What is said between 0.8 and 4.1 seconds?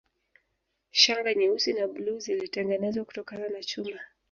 Shanga nyeusi na bluu zilitengenezwa kutokana na chuma